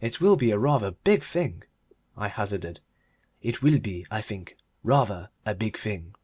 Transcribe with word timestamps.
"It 0.00 0.20
will 0.20 0.36
be 0.36 0.52
rather 0.52 0.86
a 0.86 0.92
big 0.92 1.24
thing," 1.24 1.64
I 2.16 2.28
hazarded. 2.28 2.78
"It 3.42 3.62
will 3.62 3.80
be, 3.80 4.06
I 4.08 4.20
think, 4.20 4.56
rather 4.84 5.28
a 5.44 5.56
big 5.56 5.76
thing." 5.76 6.14